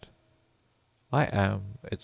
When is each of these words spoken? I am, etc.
I 1.13 1.25
am, 1.25 1.61
etc. 1.91 1.99